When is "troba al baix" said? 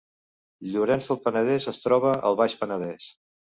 1.85-2.59